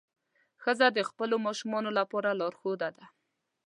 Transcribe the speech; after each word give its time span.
ښځه 0.63 0.87
د 0.91 0.99
خپلو 1.09 1.35
ماشومانو 1.45 1.89
لپاره 1.99 2.29
لارښوده 2.39 2.89
ده. 2.97 3.05